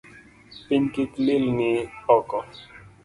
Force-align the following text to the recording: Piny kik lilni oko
Piny 0.65 0.85
kik 0.95 1.11
lilni 1.25 1.71
oko 2.15 2.37